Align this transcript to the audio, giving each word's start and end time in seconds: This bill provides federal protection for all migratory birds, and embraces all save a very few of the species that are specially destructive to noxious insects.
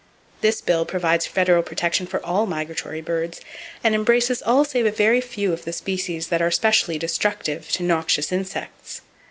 This 0.41 0.61
bill 0.61 0.83
provides 0.83 1.27
federal 1.27 1.61
protection 1.61 2.07
for 2.07 2.25
all 2.25 2.47
migratory 2.47 3.01
birds, 3.01 3.39
and 3.83 3.93
embraces 3.93 4.41
all 4.41 4.65
save 4.65 4.87
a 4.87 4.91
very 4.91 5.21
few 5.21 5.53
of 5.53 5.63
the 5.63 5.73
species 5.73 6.29
that 6.29 6.41
are 6.41 6.49
specially 6.49 6.97
destructive 6.97 7.71
to 7.73 7.83
noxious 7.83 8.31
insects. 8.31 9.01